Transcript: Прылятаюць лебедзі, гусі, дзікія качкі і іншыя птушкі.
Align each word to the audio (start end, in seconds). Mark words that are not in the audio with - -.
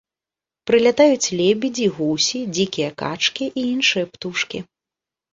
Прылятаюць 0.69 1.33
лебедзі, 1.41 1.85
гусі, 1.97 2.39
дзікія 2.55 2.89
качкі 3.01 3.45
і 3.49 3.61
іншыя 3.73 4.05
птушкі. 4.15 4.59